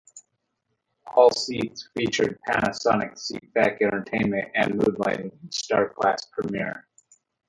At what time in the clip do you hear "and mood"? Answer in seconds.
4.55-4.95